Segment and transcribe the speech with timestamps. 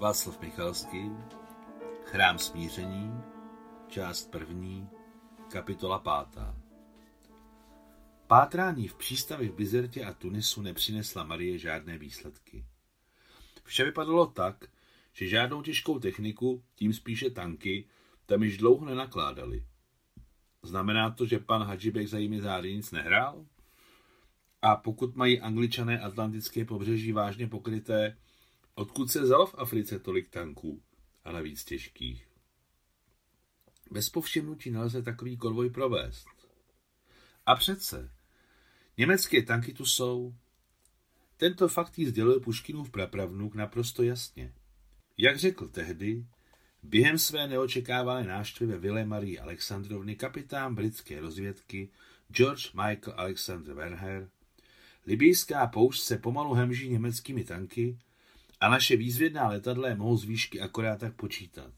[0.00, 1.10] Václav Michalský,
[2.04, 3.12] Chrám smíření,
[3.88, 4.88] část první,
[5.52, 6.56] kapitola pátá.
[8.26, 12.64] Pátrání v přístavech Bizertě a Tunisu nepřinesla Marie žádné výsledky.
[13.64, 14.64] Vše vypadalo tak,
[15.12, 17.88] že žádnou těžkou techniku, tím spíše tanky,
[18.26, 19.64] tam již dlouho nenakládali.
[20.62, 23.46] Znamená to, že pan Hadžibek za jimi zády nic nehrál?
[24.62, 28.16] A pokud mají angličané atlantické pobřeží vážně pokryté,
[28.80, 30.82] odkud se vzalo v Africe tolik tanků
[31.24, 32.28] a navíc těžkých?
[33.90, 36.26] Bez povšimnutí nelze takový konvoj provést.
[37.46, 38.10] A přece,
[38.96, 40.34] německé tanky tu jsou.
[41.36, 44.54] Tento fakt jí sdělil Puškinův prapravnuk naprosto jasně.
[45.18, 46.26] Jak řekl tehdy,
[46.82, 51.88] během své neočekávané návštěvy ve Vile Marie Alexandrovny kapitán britské rozvědky
[52.30, 54.30] George Michael Alexander Werner,
[55.06, 57.98] libijská poušť se pomalu hemží německými tanky
[58.60, 61.72] a naše výzvědná letadla mohou z výšky akorát tak počítat.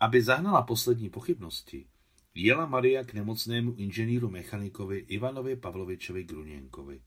[0.00, 1.86] Aby zahnala poslední pochybnosti,
[2.34, 7.02] jela Maria k nemocnému inženýru mechanikovi Ivanovi Pavlovičovi Gruněnkovi,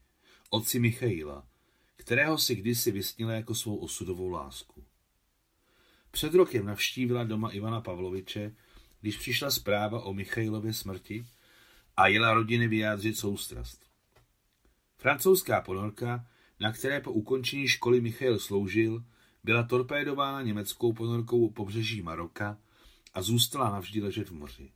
[0.49, 1.47] otci Michaila,
[1.95, 4.85] kterého si kdysi vysnila jako svou osudovou lásku.
[6.11, 8.55] Před rokem navštívila doma Ivana Pavloviče,
[9.01, 11.25] když přišla zpráva o Michailově smrti
[11.97, 13.85] a jela rodiny vyjádřit soustrast.
[14.97, 16.25] Francouzská ponorka,
[16.59, 19.03] na které po ukončení školy Michail sloužil,
[19.43, 22.57] byla torpédována německou ponorkou pobřeží Maroka
[23.13, 24.71] a zůstala navždy ležet v moři.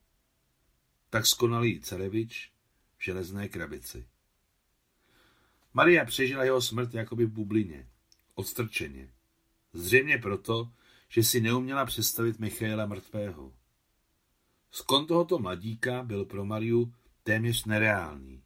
[1.09, 2.51] Tak skonal jí Cerevič
[2.97, 4.07] v železné krabici.
[5.73, 7.89] Maria přežila jeho smrt jakoby v bublině,
[8.35, 9.13] odstrčeně.
[9.73, 10.71] Zřejmě proto,
[11.09, 13.53] že si neuměla představit Michaela mrtvého.
[14.71, 16.93] Skon tohoto mladíka byl pro Mariu
[17.23, 18.43] téměř nereálný.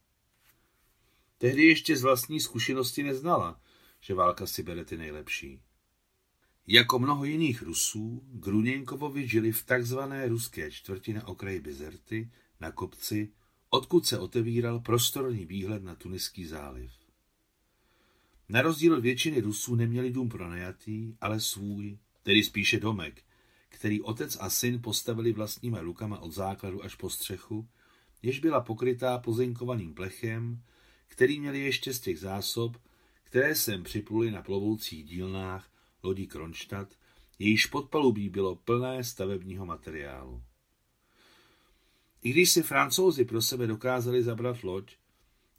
[1.46, 3.62] Tehdy ještě z vlastní zkušenosti neznala,
[4.02, 5.60] že válka si bere ty nejlepší.
[6.68, 13.32] Jako mnoho jiných Rusů, Gruněnkovovi žili v takzvané ruské čtvrti na okraji Bizerty, na kopci,
[13.70, 16.92] odkud se otevíral prostorný výhled na Tuniský záliv.
[18.50, 23.24] Na rozdíl od většiny Rusů neměli dům pronajatý, ale svůj, tedy spíše domek,
[23.70, 27.68] který otec a syn postavili vlastníma rukama od základu až po střechu,
[28.22, 30.62] jež byla pokrytá pozinkovaným plechem,
[31.08, 32.78] který měli ještě z těch zásob,
[33.24, 35.70] které sem připluli na plovoucích dílnách
[36.04, 36.98] lodi Kronstadt,
[37.40, 40.44] jejíž podpalubí bylo plné stavebního materiálu.
[42.24, 44.96] I když si francouzi pro sebe dokázali zabrat loď,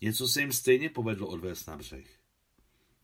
[0.00, 2.18] něco se jim stejně povedlo odvést na břeh.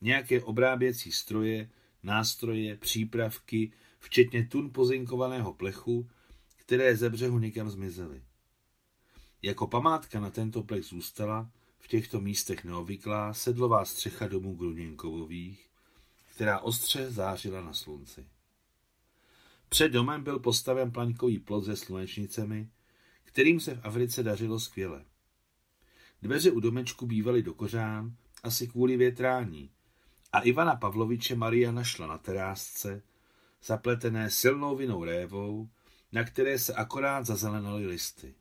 [0.01, 1.71] Nějaké obráběcí stroje,
[2.03, 6.11] nástroje, přípravky, včetně tun pozinkovaného plechu,
[6.57, 8.23] které ze břehu někam zmizely.
[9.43, 11.51] Jako památka na tento plech zůstala
[11.93, 15.71] těchto místech neobvyklá sedlová střecha domů Gruněnkovových,
[16.35, 18.27] která ostře zářila na slunci.
[19.69, 22.69] Před domem byl postaven plaňkový plot se slunečnicemi,
[23.25, 25.05] kterým se v Africe dařilo skvěle.
[26.23, 29.71] Dveře u domečku bývaly do kořán, asi kvůli větrání,
[30.33, 33.03] a Ivana Pavloviče Maria našla na terásce,
[33.65, 35.69] zapletené silnou vinou révou,
[36.13, 38.35] na které se akorát zazelenaly listy.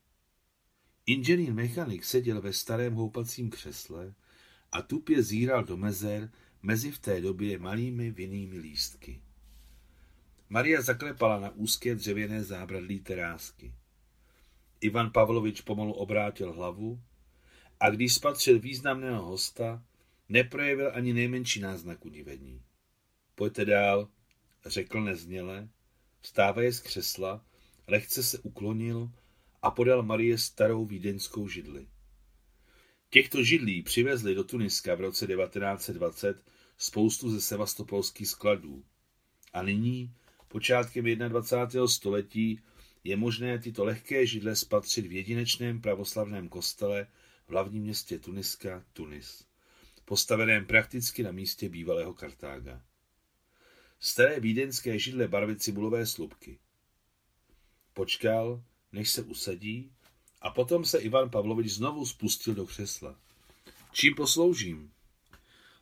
[1.06, 4.14] Inženýr mechanik seděl ve starém houpacím křesle
[4.72, 6.32] a tupě zíral do mezer
[6.62, 9.22] mezi v té době malými vinnými lístky.
[10.50, 13.74] Maria zaklepala na úzké dřevěné zábradlí terásky.
[14.82, 17.02] Ivan Pavlovič pomalu obrátil hlavu
[17.80, 19.84] a když spatřil významného hosta,
[20.30, 22.62] neprojevil ani nejmenší náznak udivení.
[23.36, 24.08] Pojďte dál,
[24.66, 25.70] řekl nezněle,
[26.22, 27.46] vstávaje z křesla,
[27.88, 29.12] lehce se uklonil
[29.62, 31.88] a podal Marie starou vídeňskou židli.
[33.10, 36.44] Těchto židlí přivezli do Tuniska v roce 1920
[36.78, 38.84] spoustu ze sevastopolských skladů.
[39.54, 40.16] A nyní,
[40.48, 41.88] počátkem 21.
[41.88, 42.60] století,
[43.04, 47.08] je možné tyto lehké židle spatřit v jedinečném pravoslavném kostele
[47.48, 49.46] v hlavním městě Tuniska, Tunis,
[50.06, 52.82] postaveném prakticky na místě bývalého Kartága.
[54.00, 56.60] Staré vídeňské židle barvy cibulové slupky.
[57.94, 59.92] Počkal, než se usadí,
[60.42, 63.16] a potom se Ivan Pavlovič znovu spustil do křesla.
[63.92, 64.92] Čím posloužím?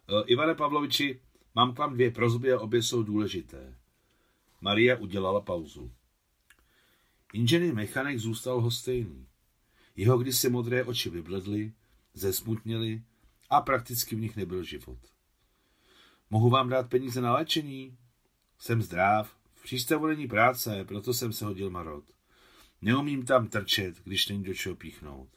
[0.07, 1.21] E, Ivane Pavloviči,
[1.55, 3.75] mám k vám dvě prozby a obě jsou důležité.
[4.61, 5.91] Maria udělala pauzu.
[7.33, 9.27] Inženýr mechanik zůstal hostejný.
[9.95, 11.73] Jeho kdysi modré oči vybledly,
[12.13, 13.03] zesmutněly
[13.49, 14.99] a prakticky v nich nebyl život.
[16.29, 17.97] Mohu vám dát peníze na léčení?
[18.59, 22.03] Jsem zdrav, v přístavu není práce, proto jsem se hodil marot.
[22.81, 25.29] Neumím tam trčet, když není do čeho píchnout.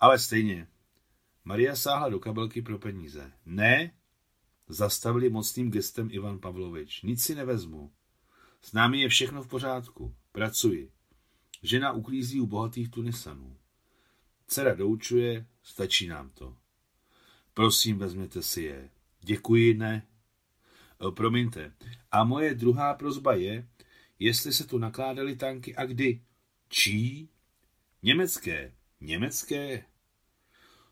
[0.00, 0.68] Ale stejně.
[1.44, 3.32] Maria sáhla do kabelky pro peníze.
[3.46, 3.94] Ne?
[4.68, 7.02] Zastavili mocným gestem Ivan Pavlovič.
[7.02, 7.92] Nic si nevezmu.
[8.62, 10.14] S námi je všechno v pořádku.
[10.32, 10.92] Pracuji.
[11.62, 13.56] Žena uklízí u bohatých Tunisanů.
[14.46, 16.56] Dcera doučuje, stačí nám to.
[17.54, 18.90] Prosím, vezměte si je.
[19.20, 20.06] Děkuji, ne.
[20.98, 21.72] O, promiňte.
[22.10, 23.68] A moje druhá prozba je,
[24.18, 26.22] jestli se tu nakládaly tanky a kdy.
[26.68, 27.28] Čí?
[28.02, 28.74] Německé.
[29.00, 29.84] Německé.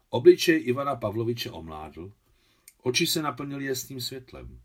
[0.08, 2.12] Obličej Ivana Pavloviče omládl,
[2.82, 4.60] oči se naplnily jasným světlem.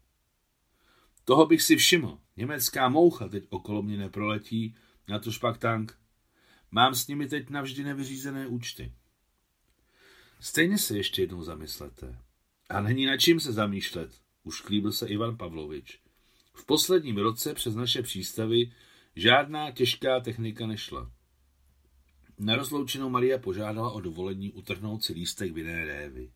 [1.25, 2.19] Toho bych si všiml.
[2.37, 4.75] Německá moucha teď okolo mě neproletí,
[5.07, 5.99] na to špak tank.
[6.71, 8.93] Mám s nimi teď navždy nevyřízené účty.
[10.39, 12.19] Stejně se ještě jednou zamyslete.
[12.69, 16.00] A není na čím se zamýšlet, už klíbil se Ivan Pavlovič.
[16.53, 18.71] V posledním roce přes naše přístavy
[19.15, 21.11] žádná těžká technika nešla.
[22.39, 26.31] Na rozloučenou Maria požádala o dovolení utrhnout si lístek vinné révy.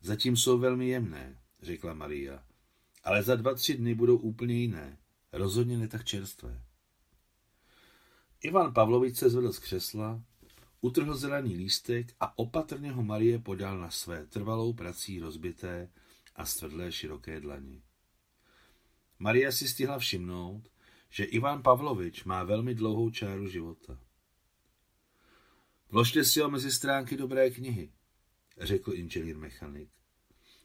[0.00, 2.44] Zatím jsou velmi jemné, řekla Maria,
[3.04, 4.98] ale za dva, tři dny budou úplně jiné,
[5.32, 6.62] rozhodně ne tak čerstvé.
[8.40, 10.22] Ivan Pavlovič se zvedl z křesla,
[10.80, 15.90] utrhl zelený lístek a opatrně ho Marie podal na své trvalou prací rozbité
[16.36, 17.82] a stvrdlé široké dlani.
[19.20, 20.68] Maria si stihla všimnout,
[21.10, 23.98] že Ivan Pavlovič má velmi dlouhou čáru života.
[25.90, 27.90] Vložte si ho mezi stránky dobré knihy,
[28.60, 29.88] řekl inženýr mechanik.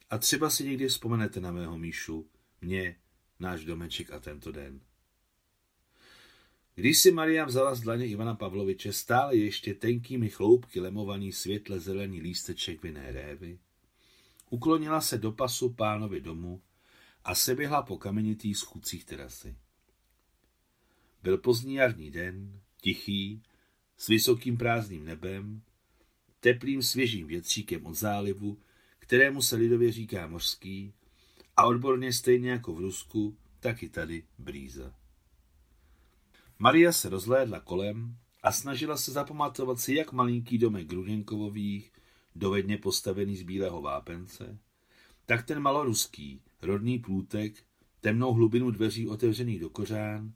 [0.09, 2.29] A třeba si někdy vzpomenete na mého Míšu,
[2.61, 2.95] mě,
[3.39, 4.79] náš domeček a tento den.
[6.75, 12.21] Když si Maria vzala z dlaně Ivana Pavloviče stále ještě tenkými chloupky lemovaný světle zelený
[12.21, 13.59] lísteček vinné révy,
[14.49, 16.61] uklonila se do pasu pánovi domu
[17.25, 19.55] a seběhla po kamenitých schůdcích terasy.
[21.23, 23.43] Byl pozdní jarní den, tichý,
[23.97, 25.61] s vysokým prázdným nebem,
[26.39, 28.59] teplým svěžím větříkem od zálivu,
[28.99, 30.93] kterému se lidově říká mořský,
[31.57, 34.95] a odborně stejně jako v Rusku, tak i tady brýza.
[36.59, 41.91] Maria se rozhlédla kolem a snažila se zapamatovat si jak malinký domek Gruněnkovových,
[42.35, 44.59] dovedně postavený z bílého vápence,
[45.25, 47.63] tak ten maloruský, rodný plůtek,
[48.01, 50.33] temnou hlubinu dveří otevřených do kořán,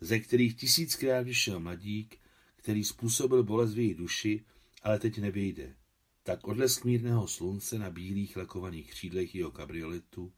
[0.00, 2.18] ze kterých tisíckrát vyšel mladík,
[2.56, 4.44] který způsobil bolest v její duši,
[4.82, 5.74] ale teď nevyjde.
[6.22, 10.32] Tak odlesk mírného slunce na bílých lakovaných křídlech jeho kabrioletu,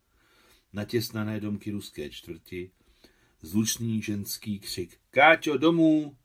[0.73, 2.70] natěsnané domky ruské čtvrti,
[3.43, 6.17] zvučný ženský křik Káťo, domů!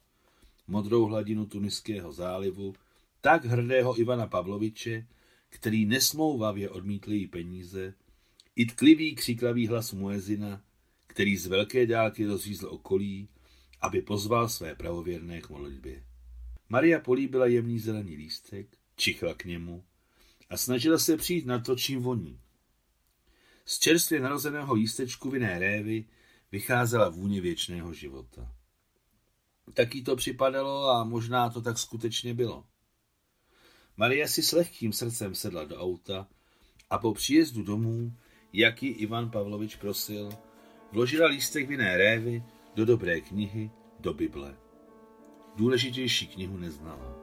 [0.67, 2.75] Modrou hladinu Tuniského zálivu,
[3.21, 5.07] tak hrdého Ivana Pavloviče,
[5.49, 7.93] který nesmouvavě odmítl jí peníze,
[8.55, 10.61] i tklivý křiklavý hlas Muezina,
[11.07, 13.29] který z velké dálky rozřízl okolí,
[13.81, 16.03] aby pozval své pravověrné k modlitbě.
[16.69, 19.83] Maria políbila jemný zelený lístek, čichla k němu
[20.49, 22.39] a snažila se přijít na to, čím voní.
[23.65, 26.05] Z čerstvě narozeného lístečku vinné révy
[26.51, 28.55] vycházela vůně věčného života.
[29.73, 32.65] Taky to připadalo a možná to tak skutečně bylo.
[33.97, 36.27] Maria si s lehkým srdcem sedla do auta
[36.89, 38.13] a po příjezdu domů,
[38.53, 40.29] jak ji Ivan Pavlovič prosil,
[40.91, 42.43] vložila lístek vinné révy
[42.75, 44.55] do dobré knihy, do Bible.
[45.55, 47.15] Důležitější knihu neznala.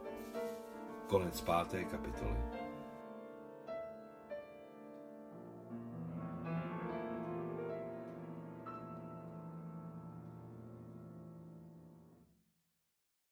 [1.07, 2.60] Konec páté kapitoly.